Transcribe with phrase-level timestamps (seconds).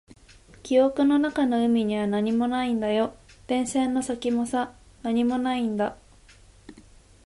[0.63, 3.13] 記憶の中の海には何もないんだよ。
[3.45, 5.95] 電線の先もさ、何もないんだ。